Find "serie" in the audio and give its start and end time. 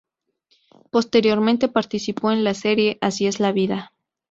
2.55-2.97